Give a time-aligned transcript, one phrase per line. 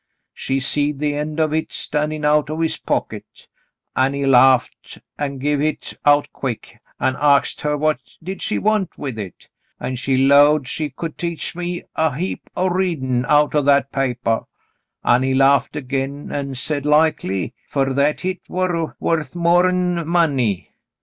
[0.33, 3.47] She seed the 78 The Mountain Girl «end of hit standin* out of his pocket;
[3.95, 8.97] an' he laughed and give hit out quick, an' axed her what did she want
[8.97, 9.47] with hit;
[9.79, 14.47] and she 'lowed she could teach me a heap o' readin' out o' that papah,
[15.03, 20.71] an' he laughed again, an' said likely, fer that hit war worth more'n the money.